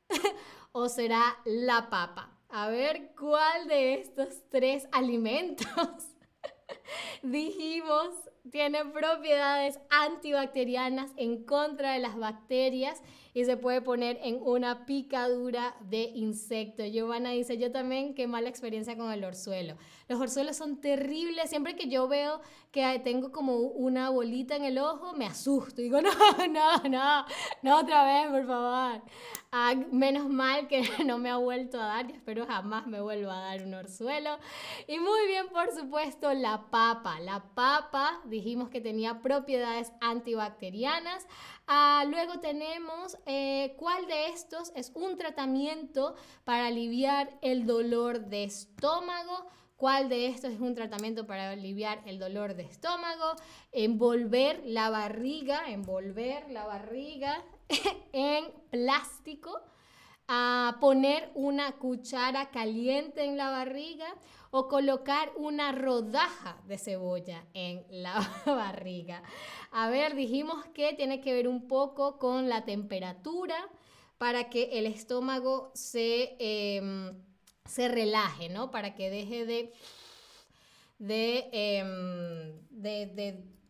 ¿O 0.72 0.90
será 0.90 1.38
la 1.46 1.90
papa? 1.90 2.38
A 2.50 2.68
ver 2.68 3.14
cuál 3.18 3.68
de 3.68 3.96
estos 3.96 4.50
tres 4.50 4.88
alimentos 4.92 6.12
dijimos 7.22 8.10
tiene 8.50 8.86
propiedades 8.86 9.80
antibacterianas 9.90 11.12
en 11.18 11.44
contra 11.44 11.94
de 11.94 12.00
las 12.00 12.18
bacterias 12.18 13.02
y 13.34 13.46
se 13.46 13.56
puede 13.56 13.82
poner 13.82 14.20
en 14.24 14.40
una 14.42 14.86
picadura 14.86 15.76
de 15.90 16.12
insecto. 16.16 16.84
Giovanna 16.84 17.30
dice, 17.30 17.58
yo 17.58 17.72
también, 17.72 18.14
qué 18.14 18.28
mala 18.28 18.50
experiencia 18.50 18.98
con 18.98 19.12
el 19.12 19.24
orzuelo. 19.24 19.78
Los 20.10 20.20
orzuelos 20.20 20.58
son 20.58 20.82
terribles. 20.82 21.50
Siempre 21.50 21.76
que 21.76 21.88
yo 21.88 22.08
veo 22.08 22.42
que 22.72 23.00
tengo 23.04 23.32
como 23.32 23.58
una 23.58 24.10
bolita 24.10 24.56
en 24.56 24.66
el 24.66 24.80
ojo, 24.80 25.14
me 25.14 25.26
asusto. 25.26 25.82
Digo, 25.82 26.02
no, 26.02 26.12
no, 26.50 26.78
no, 26.90 27.26
no 27.62 27.80
otra 27.80 28.04
vez, 28.06 28.32
por 28.32 28.46
favor. 28.46 29.02
Ah, 29.54 29.76
menos 29.92 30.30
mal 30.30 30.70
que 30.70 30.82
no 31.06 31.18
me 31.18 31.30
ha 31.30 31.36
vuelto 31.36 31.78
a 31.78 31.86
dar 31.86 32.10
espero 32.10 32.46
jamás 32.46 32.88
me 32.88 33.02
vuelva 33.02 33.38
a 33.38 33.42
dar 33.42 33.64
un 33.68 33.74
orzuelo. 33.74 34.38
Y 34.88 34.98
muy 34.98 35.28
bien, 35.28 35.50
por 35.50 35.70
supuesto, 35.78 36.34
la 36.34 36.70
papa. 36.72 37.20
La 37.20 37.44
papa 37.54 38.22
dijimos 38.24 38.70
que 38.70 38.80
tenía 38.80 39.22
propiedades 39.22 39.92
antibacterianas. 40.00 41.28
Ah, 41.68 42.06
luego 42.08 42.40
tenemos 42.40 43.18
eh, 43.26 43.76
cuál 43.78 44.08
de 44.08 44.28
estos 44.28 44.72
es 44.74 44.94
un 44.96 45.18
tratamiento 45.18 46.16
para 46.46 46.68
aliviar 46.68 47.38
el 47.42 47.66
dolor 47.66 48.28
de 48.28 48.46
estómago. 48.46 49.48
¿Cuál 49.76 50.08
de 50.08 50.28
estos 50.28 50.54
es 50.54 50.62
un 50.62 50.76
tratamiento 50.76 51.28
para 51.28 51.50
aliviar 51.50 52.02
el 52.06 52.20
dolor 52.20 52.56
de 52.56 52.64
estómago? 52.64 53.34
Envolver 53.74 54.62
la 54.64 54.90
barriga, 54.92 55.70
envolver 55.70 56.50
la 56.52 56.66
barriga 56.66 57.44
en 58.14 58.46
plástico, 58.70 59.62
a 60.28 60.78
poner 60.80 61.30
una 61.34 61.74
cuchara 61.74 62.52
caliente 62.52 63.26
en 63.26 63.38
la 63.38 63.50
barriga 63.50 64.16
o 64.52 64.68
colocar 64.68 65.32
una 65.36 65.72
rodaja 65.72 66.58
de 66.68 66.78
cebolla 66.78 67.46
en 67.54 67.86
la 67.90 68.16
barriga. 68.46 69.24
A 69.72 69.90
ver, 69.90 70.16
dijimos 70.16 70.66
que 70.74 70.94
tiene 70.94 71.22
que 71.22 71.34
ver 71.34 71.48
un 71.48 71.68
poco 71.68 72.18
con 72.18 72.50
la 72.50 72.66
temperatura 72.66 73.56
para 74.18 74.50
que 74.50 74.70
el 74.74 74.86
estómago 74.86 75.72
se, 75.74 76.36
em, 76.40 77.14
se 77.66 77.88
relaje, 77.88 78.50
¿no? 78.50 78.70
Para 78.70 78.94
que 78.94 79.10
deje 79.10 79.46
de, 79.46 79.74
em, 81.52 82.54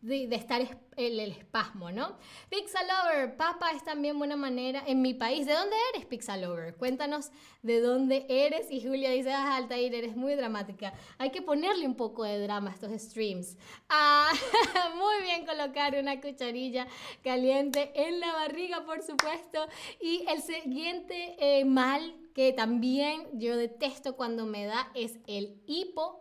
estar 0.08 0.60
el, 0.96 1.20
el, 1.20 1.32
espasmo, 1.32 1.92
¿no? 1.92 2.16
Pixalover, 2.48 3.36
papa 3.36 3.70
es 3.70 3.84
también 3.84 4.18
buena 4.18 4.36
manera 4.36 4.82
en 4.86 5.00
mi 5.00 5.14
país. 5.14 5.46
¿De 5.46 5.52
dónde 5.52 5.76
eres, 5.94 6.06
Pixalover? 6.06 6.74
Cuéntanos 6.76 7.30
de 7.62 7.80
dónde 7.80 8.26
eres. 8.28 8.70
Y 8.70 8.82
Julia 8.82 9.10
dice, 9.10 9.32
ah, 9.32 9.56
Altair, 9.56 9.94
eres 9.94 10.16
muy 10.16 10.34
dramática. 10.34 10.92
Hay 11.18 11.30
que 11.30 11.40
ponerle 11.40 11.86
un 11.86 11.94
poco 11.94 12.24
de 12.24 12.40
drama 12.40 12.70
a 12.70 12.74
estos 12.74 12.90
streams. 13.00 13.56
Ah, 13.88 14.32
muy 14.96 15.22
bien 15.22 15.46
colocar 15.46 15.94
una 15.96 16.20
cucharilla 16.20 16.86
caliente 17.22 17.92
en 17.94 18.18
la 18.18 18.32
barriga, 18.32 18.84
por 18.84 19.02
supuesto. 19.02 19.66
Y 20.00 20.24
el 20.28 20.42
siguiente 20.42 21.36
eh, 21.38 21.64
mal 21.64 22.14
que 22.34 22.52
también 22.52 23.26
yo 23.34 23.56
detesto 23.56 24.16
cuando 24.16 24.46
me 24.46 24.64
da 24.66 24.90
es 24.94 25.18
el 25.26 25.60
hipo. 25.66 26.20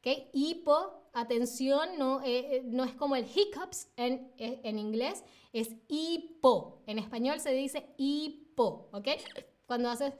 ¿Ok? 0.00 0.28
Hipo 0.32 1.00
atención, 1.12 1.98
no, 1.98 2.22
eh, 2.22 2.56
eh, 2.56 2.62
no 2.64 2.84
es 2.84 2.94
como 2.94 3.16
el 3.16 3.26
hiccups 3.26 3.88
en, 3.96 4.32
eh, 4.38 4.60
en, 4.64 4.78
inglés, 4.78 5.24
es 5.52 5.76
hipo. 5.88 6.82
En 6.86 6.98
español 6.98 7.40
se 7.40 7.52
dice 7.52 7.86
hipo, 7.98 8.88
¿ok? 8.92 9.08
Cuando 9.66 9.90
haces... 9.90 10.14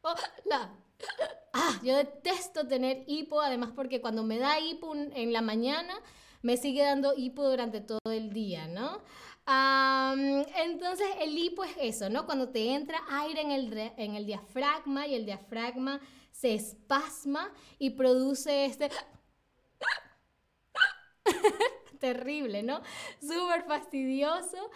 Hola. 0.00 0.74
Ah, 1.52 1.80
yo 1.82 1.96
detesto 1.96 2.66
tener 2.66 3.04
hipo, 3.06 3.40
además 3.40 3.70
porque 3.74 4.00
cuando 4.00 4.22
me 4.22 4.38
da 4.38 4.60
hipo 4.60 4.94
en 4.94 5.32
la 5.32 5.42
mañana, 5.42 5.94
me 6.42 6.56
sigue 6.56 6.82
dando 6.82 7.14
hipo 7.16 7.48
durante 7.48 7.80
todo 7.80 8.12
el 8.12 8.32
día, 8.32 8.66
¿no? 8.68 9.02
entonces 9.48 11.06
el 11.20 11.38
hipo 11.38 11.62
es 11.62 11.70
eso, 11.80 12.10
¿no? 12.10 12.26
Cuando 12.26 12.48
te 12.48 12.74
entra 12.74 12.98
aire 13.08 13.42
en 13.42 13.52
el, 13.52 13.92
en 13.96 14.16
el 14.16 14.26
diafragma 14.26 15.06
y 15.06 15.14
el 15.14 15.24
diafragma 15.24 16.00
se 16.36 16.54
espasma 16.54 17.50
y 17.78 17.90
produce 17.90 18.66
este... 18.66 18.90
Terrible, 21.98 22.62
¿no? 22.62 22.82
Súper 23.20 23.64
fastidioso. 23.64 24.70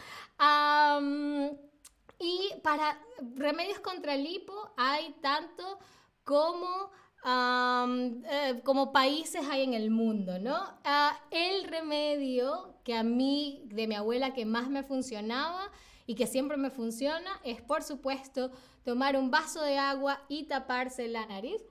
y 2.18 2.54
para 2.62 2.98
remedios 3.36 3.78
contra 3.80 4.14
el 4.14 4.26
hipo 4.26 4.72
hay 4.76 5.14
tanto 5.20 5.78
como, 6.24 6.90
eh, 7.24 8.60
como 8.64 8.92
países 8.92 9.46
hay 9.50 9.64
en 9.64 9.74
el 9.74 9.90
mundo, 9.90 10.38
¿no? 10.38 10.58
Ah, 10.84 11.20
el 11.30 11.64
remedio 11.64 12.74
que 12.84 12.94
a 12.94 13.02
mí, 13.02 13.62
de 13.66 13.86
mi 13.86 13.96
abuela, 13.96 14.32
que 14.32 14.46
más 14.46 14.70
me 14.70 14.82
funcionaba, 14.82 15.70
y 16.10 16.16
que 16.16 16.26
siempre 16.26 16.56
me 16.56 16.70
funciona 16.70 17.40
es, 17.44 17.62
por 17.62 17.84
supuesto, 17.84 18.50
tomar 18.84 19.16
un 19.16 19.30
vaso 19.30 19.62
de 19.62 19.78
agua 19.78 20.20
y 20.28 20.48
taparse 20.48 21.06
la 21.06 21.24
nariz. 21.24 21.62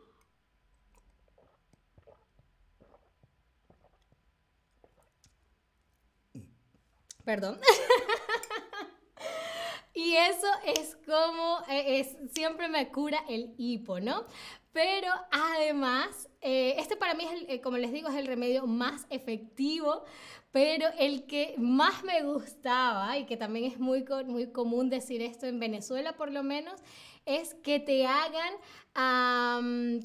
Perdón. 7.26 7.60
y 9.94 10.16
eso 10.16 10.48
es 10.64 10.96
como, 11.06 11.60
eh, 11.68 12.00
es, 12.00 12.34
siempre 12.34 12.70
me 12.70 12.94
cura 12.94 13.22
el 13.28 13.54
hipo, 13.58 14.00
¿no? 14.00 14.24
Pero 14.72 15.12
además, 15.32 16.29
eh, 16.42 16.76
este 16.78 16.96
para 16.96 17.14
mí, 17.16 17.26
es 17.26 17.46
eh, 17.50 17.62
como 17.62 17.78
les 17.78 17.92
digo, 17.92 18.10
es 18.10 18.16
el 18.16 18.28
remedio 18.28 18.66
más 18.66 19.06
efectivo, 19.10 20.04
pero 20.52 20.88
el 20.98 21.26
que 21.28 21.56
más 21.58 22.04
me 22.04 22.24
gustaba 22.24 23.18
y 23.18 23.26
que 23.26 23.38
también 23.38 23.66
es 23.66 23.80
muy, 23.80 24.06
muy 24.26 24.52
común 24.52 24.90
decir 24.90 25.22
esto 25.22 25.46
en 25.46 25.60
Venezuela 25.60 26.14
por 26.16 26.32
lo 26.32 26.44
menos, 26.44 26.82
es 27.26 27.54
que 27.56 27.80
te 27.80 28.08
hagan 28.08 28.54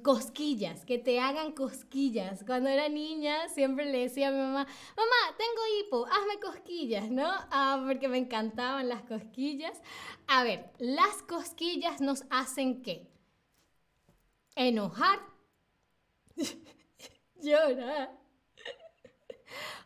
cosquillas, 0.03 0.85
que 0.85 0.99
te 0.99 1.19
hagan 1.19 1.53
cosquillas. 1.53 2.45
Cuando 2.45 2.69
era 2.69 2.89
niña 2.89 3.49
siempre 3.49 3.87
le 3.87 4.01
decía 4.01 4.29
a 4.29 4.31
mi 4.31 4.39
mamá, 4.39 4.67
mamá, 4.97 5.37
tengo 5.39 5.63
hipo, 5.81 6.07
hazme 6.07 6.39
cosquillas, 6.41 7.11
¿no? 7.11 7.29
Ah, 7.51 7.83
porque 7.87 8.09
me 8.09 8.19
encantaban 8.19 8.89
las 8.89 9.03
cosquillas. 9.03 9.81
A 10.27 10.45
ver, 10.45 10.71
las 10.79 11.23
cosquillas 11.23 12.01
nos 12.01 12.25
hacen 12.31 12.83
qué? 12.83 13.09
Enojar, 14.55 15.21
llorar 17.41 18.11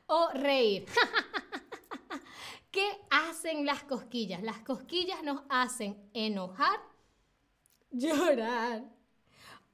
o 0.07 0.29
reír. 0.35 0.87
¿Qué 2.71 2.87
hacen 3.11 3.65
las 3.67 3.83
cosquillas? 3.85 4.43
Las 4.43 4.59
cosquillas 4.61 5.23
nos 5.23 5.43
hacen 5.49 5.97
enojar, 6.13 6.81
llorar 7.91 8.85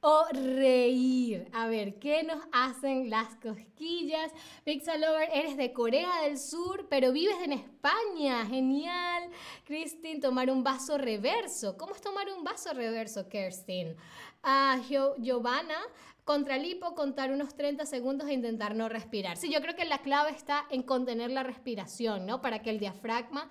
o 0.01 0.27
reír. 0.33 1.49
A 1.55 1.67
ver, 1.67 1.99
¿qué 1.99 2.23
nos 2.23 2.43
hacen 2.53 3.09
las 3.09 3.37
cosquillas? 3.37 4.31
Pizza 4.63 4.99
Lover, 4.99 5.31
eres 5.33 5.57
de 5.57 5.73
Corea 5.73 6.23
del 6.23 6.39
Sur, 6.39 6.87
pero 6.91 7.11
vives 7.11 7.37
en 7.43 7.53
España. 7.53 8.45
Genial. 8.45 9.31
Kristin, 9.65 10.21
tomar 10.21 10.51
un 10.51 10.63
vaso 10.63 10.99
reverso. 10.99 11.79
¿Cómo 11.79 11.95
es 11.95 12.03
tomar 12.03 12.27
un 12.29 12.45
vaso 12.45 12.75
reverso, 12.75 13.27
Kirstin? 13.31 13.97
Ah, 14.43 14.79
Giovanna, 15.19 15.79
contra 16.25 16.57
el 16.57 16.65
hipo, 16.65 16.95
contar 16.95 17.31
unos 17.31 17.55
30 17.55 17.87
segundos 17.87 18.29
e 18.29 18.33
intentar 18.33 18.75
no 18.75 18.89
respirar. 18.89 19.37
Sí, 19.37 19.53
yo 19.53 19.61
creo 19.61 19.77
que 19.77 19.85
la 19.85 19.99
clave 19.99 20.31
está 20.31 20.65
en 20.71 20.83
contener 20.83 21.31
la 21.31 21.43
respiración, 21.43 22.27
¿no? 22.27 22.41
Para 22.41 22.63
que 22.63 22.71
el 22.71 22.79
diafragma 22.79 23.51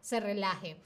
se 0.00 0.20
relaje. 0.20 0.76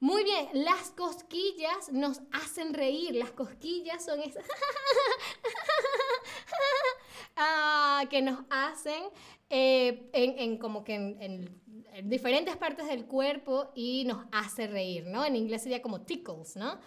Muy 0.00 0.22
bien, 0.22 0.48
las 0.52 0.90
cosquillas 0.90 1.90
nos 1.92 2.20
hacen 2.32 2.72
reír. 2.72 3.14
Las 3.14 3.32
cosquillas 3.32 4.04
son 4.04 4.20
esas 4.20 4.44
ah, 7.36 8.04
que 8.08 8.22
nos 8.22 8.44
hacen 8.48 9.02
eh, 9.50 10.08
en, 10.12 10.58
como 10.58 10.84
que 10.84 10.94
en, 10.94 11.60
diferentes 12.04 12.56
partes 12.56 12.86
del 12.86 13.06
cuerpo 13.06 13.72
y 13.74 14.04
nos 14.04 14.24
hace 14.30 14.68
reír, 14.68 15.06
¿no? 15.06 15.24
En 15.24 15.34
inglés 15.34 15.62
sería 15.62 15.82
como 15.82 16.02
tickles, 16.02 16.54
¿no? 16.54 16.78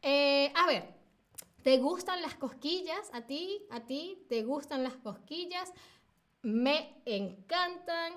Eh, 0.00 0.52
a 0.54 0.66
ver, 0.66 0.99
¿te 1.62 1.78
gustan 1.78 2.22
las 2.22 2.34
cosquillas? 2.34 3.10
¿A 3.12 3.22
ti? 3.22 3.66
¿A 3.70 3.80
ti? 3.80 4.24
¿Te 4.28 4.42
gustan 4.42 4.82
las 4.82 4.96
cosquillas? 4.96 5.72
Me 6.42 7.02
encantan. 7.04 8.14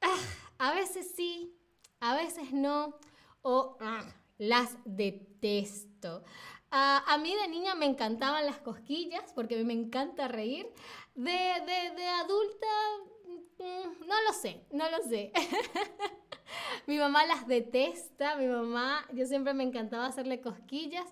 Ah, 0.00 0.18
a 0.58 0.74
veces 0.74 1.12
sí, 1.16 1.56
a 2.00 2.14
veces 2.14 2.52
no 2.52 2.96
o 3.42 3.76
ah, 3.80 4.04
las 4.38 4.76
detesto. 4.84 6.24
a 6.70 7.18
mí 7.22 7.34
de 7.34 7.48
niña 7.48 7.74
me 7.74 7.86
encantaban 7.86 8.46
las 8.46 8.58
cosquillas 8.58 9.32
porque 9.34 9.62
me 9.64 9.72
encanta 9.72 10.28
reír. 10.28 10.66
De, 11.14 11.30
de, 11.30 12.06
adulta, 12.06 12.66
mm, 13.58 14.06
no 14.06 14.22
lo 14.26 14.32
sé, 14.32 14.66
no 14.72 14.90
lo 14.90 15.02
sé. 15.02 15.32
mi 16.86 16.98
mamá 16.98 17.24
las 17.24 17.46
detesta, 17.46 18.36
mi 18.36 18.46
mamá, 18.46 19.06
yo 19.12 19.24
siempre 19.26 19.54
me 19.54 19.62
encantaba 19.62 20.06
hacerle 20.06 20.40
cosquillas 20.40 21.06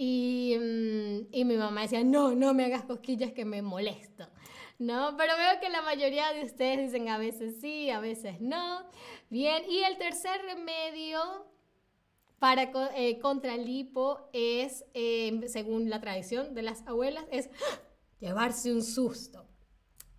y, 0.00 0.56
mm, 0.56 1.34
y 1.34 1.44
mi 1.44 1.56
mamá 1.56 1.82
decía, 1.82 2.04
no, 2.04 2.34
no 2.36 2.54
me 2.54 2.64
hagas 2.64 2.84
cosquillas 2.84 3.32
que 3.32 3.44
me 3.44 3.62
molesto. 3.62 4.28
¿no? 4.78 5.16
Pero 5.16 5.36
veo 5.36 5.60
que 5.60 5.70
la 5.70 5.82
mayoría 5.82 6.32
de 6.32 6.44
ustedes 6.44 6.92
dicen 6.92 7.08
a 7.08 7.18
veces 7.18 7.56
sí, 7.60 7.90
a 7.90 8.00
veces 8.00 8.40
no. 8.40 8.84
Bien, 9.28 9.64
y 9.68 9.82
el 9.82 9.98
tercer 9.98 10.40
remedio 10.42 11.20
para, 12.38 12.70
eh, 12.94 13.18
contra 13.18 13.54
el 13.54 13.68
hipo 13.68 14.30
es, 14.32 14.84
em, 14.94 15.48
según 15.48 15.90
la 15.90 16.00
tradición 16.00 16.54
de 16.54 16.62
las 16.62 16.86
abuelas, 16.86 17.24
es 17.32 17.50
llevarse 18.20 18.72
un 18.72 18.82
susto. 18.82 19.46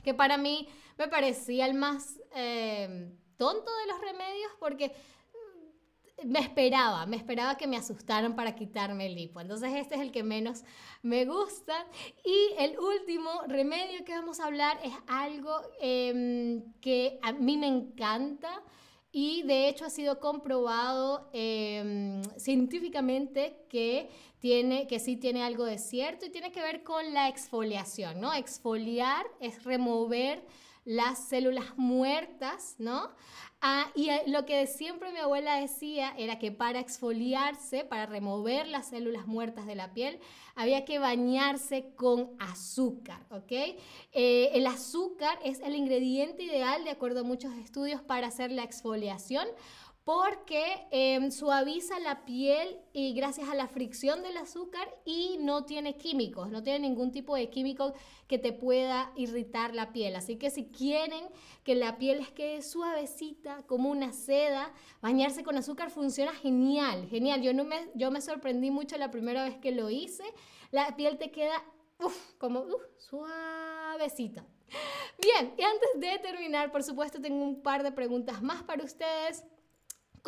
Que 0.04 0.14
para 0.14 0.38
mí 0.38 0.68
me 0.98 1.08
parecía 1.08 1.66
el 1.66 1.74
más 1.74 2.20
em, 2.34 3.18
tonto 3.38 3.72
de 3.78 3.88
los 3.88 4.02
remedios 4.02 4.52
porque 4.60 4.94
me 6.26 6.40
esperaba, 6.40 7.06
me 7.06 7.18
esperaba 7.18 7.56
que 7.56 7.68
me 7.68 7.78
asustaran 7.78 8.36
para 8.36 8.56
quitarme 8.56 9.08
el 9.08 9.18
hipo. 9.18 9.40
Entonces 9.40 9.74
este 9.76 9.96
es 9.96 10.02
el 10.02 10.12
que 10.12 10.24
menos 10.24 10.64
me 11.02 11.26
gusta. 11.26 11.86
Y 12.24 12.62
el 12.62 12.78
último 12.80 13.30
remedio 13.48 14.04
que 14.06 14.14
vamos 14.14 14.40
a 14.40 14.46
hablar 14.46 14.80
es 14.84 14.94
algo 15.08 15.62
em, 15.82 16.64
que 16.82 17.20
a 17.22 17.32
mí 17.32 17.58
me 17.58 17.68
encanta 17.68 18.62
y 19.12 19.42
de 19.44 19.68
hecho 19.68 19.86
ha 19.86 19.90
sido 19.90 20.20
comprobado 20.20 21.30
em, 21.34 22.22
científicamente 22.38 23.66
que, 23.70 24.10
tiene, 24.40 24.88
que 24.88 25.00
sí 25.00 25.18
tiene 25.18 25.44
algo 25.44 25.66
de 25.66 25.80
cierto 25.80 26.26
y 26.26 26.30
tiene 26.30 26.52
que 26.52 26.62
ver 26.62 26.84
con 26.84 27.14
la 27.14 27.28
exfoliación, 27.28 28.22
¿no? 28.22 28.34
Exfoliar 28.34 29.26
es 29.40 29.64
remover 29.64 30.44
las 30.86 31.28
células 31.28 31.78
muertas, 31.78 32.76
¿no? 32.78 33.12
Ah, 33.62 33.92
y 33.94 34.10
eh, 34.10 34.24
lo 34.28 34.46
que 34.46 34.66
siempre 34.68 35.12
mi 35.12 35.20
abuela 35.20 35.56
decía 35.56 36.14
era 36.18 36.40
que 36.40 36.50
para 36.50 36.80
exfoliarse, 36.80 37.84
para 37.84 38.06
remover 38.06 38.68
las 38.68 38.88
células 38.88 39.28
muertas 39.28 39.66
de 39.66 39.76
la 39.76 39.94
piel, 39.94 40.20
había 40.56 40.86
que 40.86 40.98
bañarse 40.98 41.94
con 41.96 42.32
azúcar, 42.40 43.26
¿ok? 43.30 43.52
Eh, 43.52 44.52
el 44.54 44.66
azúcar 44.66 45.38
es 45.44 45.60
el 45.60 45.76
ingrediente 45.76 46.44
ideal, 46.44 46.86
de 46.86 46.92
acuerdo 46.92 47.22
a 47.22 47.24
muchos 47.24 47.54
estudios, 47.56 48.02
para 48.02 48.28
hacer 48.28 48.50
la 48.50 48.64
exfoliación 48.64 49.46
porque 50.04 50.88
em, 50.92 51.30
suaviza 51.30 52.00
la 52.00 52.26
piel 52.26 52.80
y 52.94 53.14
gracias 53.14 53.48
a 53.50 53.56
la 53.56 53.68
fricción 53.68 54.24
del 54.24 54.38
azúcar 54.38 54.90
y 55.06 55.38
no 55.40 55.66
tiene 55.66 55.98
químicos, 55.98 56.50
no 56.50 56.64
tiene 56.64 56.80
ningún 56.80 57.12
tipo 57.12 57.36
de 57.36 57.50
químico 57.50 57.94
que 58.28 58.40
te 58.40 58.52
pueda 58.52 59.12
irritar 59.16 59.76
la 59.76 59.92
piel. 59.92 60.16
Así 60.16 60.38
que 60.38 60.50
si 60.50 60.66
quieren 60.70 61.24
que 61.64 61.76
la 61.76 61.98
piel 61.98 62.20
les 62.20 62.32
quede 62.32 62.62
suavecita 62.62 63.64
como 63.68 63.90
una 63.90 64.12
seda, 64.14 64.74
bañarse 65.02 65.44
con 65.44 65.58
azúcar 65.58 65.92
funciona 65.92 66.34
genial, 66.34 67.08
genial. 67.08 67.42
Yo, 67.42 67.54
no 67.54 67.64
me, 67.64 67.90
yo 67.94 68.10
me 68.10 68.22
sorprendí 68.22 68.72
mucho 68.72 68.98
la 68.98 69.12
primera 69.12 69.44
vez 69.44 69.58
que 69.58 69.72
lo 69.72 69.90
hice. 69.90 70.24
La 70.72 70.96
piel 70.96 71.18
te 71.18 71.32
queda 71.32 71.64
como 72.40 72.66
suavecita. 72.98 74.46
Bien, 75.22 75.54
y 75.58 75.62
antes 75.62 75.90
de 75.98 76.20
terminar, 76.20 76.72
por 76.72 76.84
supuesto, 76.84 77.20
tengo 77.20 77.44
un 77.44 77.62
par 77.62 77.84
de 77.84 77.92
preguntas 77.92 78.42
más 78.42 78.64
para 78.64 78.84
ustedes. 78.84 79.44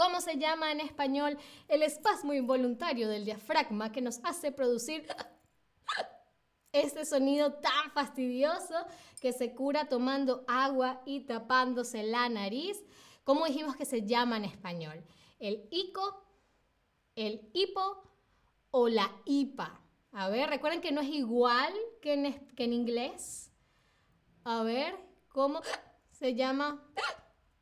¿Cómo 0.01 0.19
se 0.19 0.39
llama 0.39 0.71
en 0.71 0.79
español 0.79 1.37
el 1.67 1.83
espasmo 1.83 2.33
involuntario 2.33 3.07
del 3.07 3.23
diafragma 3.23 3.91
que 3.91 4.01
nos 4.01 4.19
hace 4.23 4.51
producir 4.51 5.05
este 6.71 7.05
sonido 7.05 7.53
tan 7.53 7.91
fastidioso 7.91 8.73
que 9.21 9.31
se 9.31 9.53
cura 9.53 9.89
tomando 9.89 10.43
agua 10.47 11.03
y 11.05 11.19
tapándose 11.27 12.01
la 12.01 12.27
nariz? 12.29 12.83
¿Cómo 13.23 13.45
dijimos 13.45 13.75
que 13.75 13.85
se 13.85 14.01
llama 14.01 14.37
en 14.37 14.45
español? 14.45 15.05
¿El 15.37 15.67
ico, 15.69 16.25
el 17.15 17.51
hipo 17.53 18.01
o 18.71 18.89
la 18.89 19.07
hipa? 19.25 19.81
A 20.13 20.29
ver, 20.29 20.49
recuerden 20.49 20.81
que 20.81 20.91
no 20.91 21.01
es 21.01 21.09
igual 21.09 21.71
que 22.01 22.13
en, 22.13 22.47
que 22.55 22.63
en 22.63 22.73
inglés. 22.73 23.51
A 24.45 24.63
ver, 24.63 24.97
¿cómo 25.27 25.61
se 26.09 26.33
llama 26.33 26.91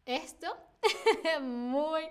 esto? 0.05 0.68
muy, 1.41 2.01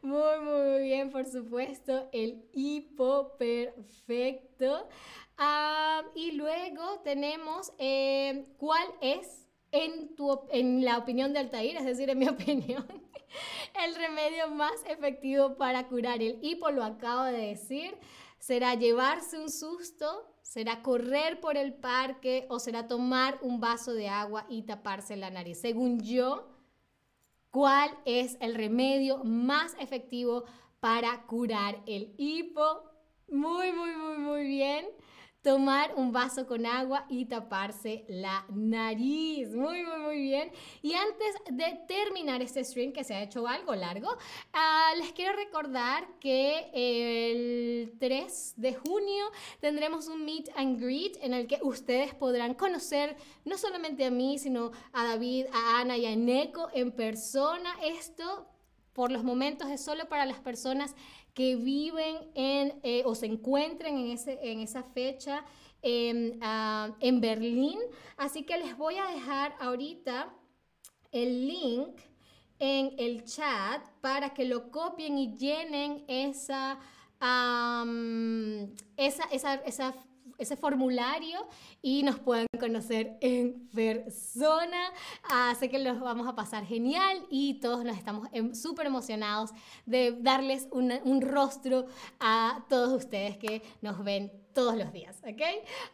muy, 0.00 0.40
muy 0.40 0.82
bien, 0.82 1.10
por 1.10 1.26
supuesto, 1.26 2.08
el 2.12 2.44
hipo 2.52 3.36
perfecto. 3.36 4.88
Ah, 5.38 6.02
y 6.14 6.32
luego 6.32 7.00
tenemos 7.04 7.72
eh, 7.78 8.46
cuál 8.58 8.86
es, 9.00 9.48
en, 9.70 10.14
tu, 10.14 10.40
en 10.50 10.84
la 10.84 10.98
opinión 10.98 11.32
de 11.32 11.40
Altair, 11.40 11.76
es 11.76 11.84
decir, 11.84 12.10
en 12.10 12.18
mi 12.18 12.28
opinión, 12.28 12.86
el 13.84 13.94
remedio 13.94 14.48
más 14.48 14.84
efectivo 14.86 15.56
para 15.56 15.88
curar 15.88 16.22
el 16.22 16.38
hipo, 16.42 16.70
lo 16.70 16.84
acabo 16.84 17.24
de 17.24 17.46
decir. 17.48 17.96
¿Será 18.38 18.74
llevarse 18.74 19.38
un 19.38 19.50
susto? 19.50 20.28
¿Será 20.42 20.82
correr 20.82 21.40
por 21.40 21.56
el 21.56 21.74
parque? 21.74 22.44
¿O 22.50 22.58
será 22.58 22.88
tomar 22.88 23.38
un 23.40 23.60
vaso 23.60 23.94
de 23.94 24.08
agua 24.08 24.46
y 24.48 24.62
taparse 24.62 25.16
la 25.16 25.30
nariz? 25.30 25.60
Según 25.60 26.00
yo, 26.00 26.51
cuál 27.52 27.96
es 28.04 28.36
el 28.40 28.56
remedio 28.56 29.22
más 29.22 29.76
efectivo 29.78 30.44
para 30.80 31.22
curar 31.26 31.80
el 31.86 32.12
hipo. 32.18 32.82
Muy, 33.28 33.70
muy, 33.70 33.94
muy, 33.94 34.18
muy 34.18 34.46
bien 34.48 34.86
tomar 35.42 35.94
un 35.96 36.12
vaso 36.12 36.46
con 36.46 36.64
agua 36.66 37.04
y 37.08 37.26
taparse 37.26 38.04
la 38.08 38.46
nariz. 38.48 39.48
Muy, 39.54 39.82
muy, 39.82 39.98
muy 39.98 40.16
bien. 40.22 40.52
Y 40.82 40.94
antes 40.94 41.34
de 41.50 41.80
terminar 41.88 42.40
este 42.42 42.64
stream, 42.64 42.92
que 42.92 43.04
se 43.04 43.14
ha 43.14 43.22
hecho 43.22 43.46
algo 43.46 43.74
largo, 43.74 44.08
uh, 44.08 44.98
les 44.98 45.12
quiero 45.12 45.36
recordar 45.36 46.06
que 46.20 46.70
el 46.72 47.92
3 47.98 48.54
de 48.56 48.74
junio 48.74 49.24
tendremos 49.60 50.06
un 50.06 50.24
meet 50.24 50.48
and 50.56 50.80
greet 50.80 51.18
en 51.20 51.34
el 51.34 51.46
que 51.46 51.58
ustedes 51.62 52.14
podrán 52.14 52.54
conocer 52.54 53.16
no 53.44 53.58
solamente 53.58 54.04
a 54.04 54.10
mí, 54.10 54.38
sino 54.38 54.70
a 54.92 55.04
David, 55.04 55.46
a 55.52 55.80
Ana 55.80 55.96
y 55.96 56.06
a 56.06 56.14
Neko 56.14 56.68
en 56.72 56.92
persona. 56.92 57.74
Esto 57.82 58.46
por 58.92 59.10
los 59.10 59.24
momentos 59.24 59.70
es 59.70 59.82
solo 59.82 60.08
para 60.08 60.26
las 60.26 60.38
personas 60.38 60.94
que 61.34 61.56
viven 61.56 62.30
en 62.34 62.80
eh, 62.82 63.02
o 63.04 63.14
se 63.14 63.26
encuentren 63.26 63.96
en, 63.98 64.10
ese, 64.12 64.38
en 64.42 64.60
esa 64.60 64.82
fecha 64.82 65.44
en, 65.82 66.38
ah, 66.42 66.90
en 67.00 67.20
Berlín. 67.20 67.78
Así 68.16 68.44
que 68.44 68.58
les 68.58 68.76
voy 68.76 68.96
a 68.96 69.06
dejar 69.08 69.54
ahorita 69.60 70.32
el 71.10 71.48
link 71.48 72.00
en 72.58 72.94
el 72.98 73.24
chat 73.24 73.82
para 74.00 74.32
que 74.34 74.44
lo 74.44 74.70
copien 74.70 75.18
y 75.18 75.36
llenen 75.36 76.04
esa, 76.06 76.78
esa, 78.96 79.24
esa, 79.30 79.54
esa 79.54 79.94
ese 80.38 80.56
formulario 80.56 81.46
y 81.80 82.02
nos 82.02 82.18
pueden 82.18 82.46
conocer 82.58 83.16
en 83.20 83.68
persona. 83.68 84.92
Así 85.30 85.68
que 85.68 85.78
los 85.78 86.00
vamos 86.00 86.26
a 86.28 86.34
pasar 86.34 86.64
genial 86.64 87.26
y 87.30 87.60
todos 87.60 87.84
nos 87.84 87.96
estamos 87.96 88.28
em, 88.32 88.54
súper 88.54 88.86
emocionados 88.86 89.50
de 89.86 90.16
darles 90.20 90.68
un 90.70 91.20
rostro 91.20 91.86
a 92.20 92.64
todos 92.68 92.92
ustedes 92.92 93.36
que 93.38 93.62
nos 93.80 94.02
ven 94.02 94.42
todos 94.52 94.76
los 94.76 94.92
días, 94.92 95.16
¿ok? 95.26 95.42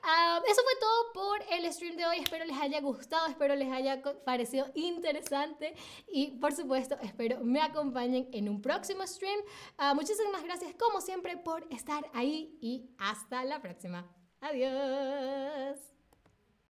Ah, 0.02 0.40
eso 0.48 0.62
fue 0.62 0.72
todo 0.80 1.12
por 1.12 1.42
el 1.52 1.72
stream 1.72 1.96
de 1.96 2.06
hoy. 2.06 2.18
Espero 2.18 2.44
les 2.44 2.58
haya 2.58 2.80
gustado, 2.80 3.26
espero 3.26 3.54
les 3.54 3.70
haya 3.72 4.02
parecido 4.24 4.66
interesante 4.74 5.74
y 6.08 6.32
por 6.32 6.52
supuesto 6.52 6.96
espero 7.02 7.40
me 7.42 7.60
acompañen 7.60 8.28
en 8.32 8.48
un 8.48 8.60
próximo 8.60 9.06
stream. 9.06 9.38
Uh, 9.78 9.94
muchísimas 9.94 10.42
gracias 10.42 10.74
como 10.74 11.00
siempre 11.00 11.36
por 11.36 11.66
estar 11.72 12.10
ahí 12.14 12.58
y 12.60 12.90
hasta 12.98 13.44
la 13.44 13.60
próxima. 13.60 14.17
Adiós. 14.40 15.78